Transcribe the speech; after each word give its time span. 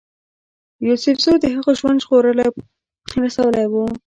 یوسفزیو 0.87 1.41
د 1.43 1.45
هغه 1.55 1.71
ژوند 1.79 2.01
ژغورلی 2.03 2.45
او 2.47 2.53
پاچهي 2.57 3.09
ته 3.09 3.15
رسولی 3.23 3.65
وو. 3.71 3.85